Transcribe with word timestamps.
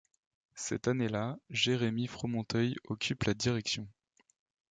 Cette 0.55 0.87
année-là, 0.87 1.37
Jérémie 1.51 2.07
Fromonteil 2.07 2.75
occupe 2.85 3.25
la 3.25 3.35
direction. 3.35 3.87